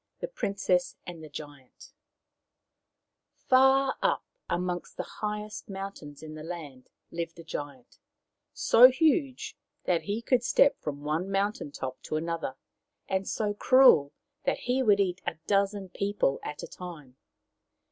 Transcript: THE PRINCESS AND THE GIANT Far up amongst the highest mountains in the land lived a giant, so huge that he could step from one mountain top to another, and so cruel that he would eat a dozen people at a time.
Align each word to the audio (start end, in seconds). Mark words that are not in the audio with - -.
THE 0.19 0.27
PRINCESS 0.27 0.95
AND 1.05 1.23
THE 1.23 1.29
GIANT 1.29 1.93
Far 3.35 3.97
up 4.01 4.25
amongst 4.49 4.97
the 4.97 5.03
highest 5.19 5.69
mountains 5.69 6.23
in 6.23 6.33
the 6.33 6.41
land 6.41 6.89
lived 7.11 7.37
a 7.37 7.43
giant, 7.43 7.99
so 8.51 8.89
huge 8.89 9.55
that 9.85 10.01
he 10.05 10.23
could 10.23 10.41
step 10.43 10.79
from 10.81 11.01
one 11.03 11.29
mountain 11.29 11.71
top 11.71 12.01
to 12.01 12.15
another, 12.15 12.55
and 13.07 13.27
so 13.27 13.53
cruel 13.53 14.11
that 14.43 14.61
he 14.61 14.81
would 14.81 14.99
eat 14.99 15.21
a 15.27 15.35
dozen 15.45 15.89
people 15.89 16.39
at 16.41 16.63
a 16.63 16.67
time. 16.67 17.15